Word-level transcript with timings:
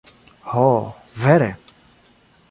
Ho, 0.53 0.63
vere? 1.25 1.51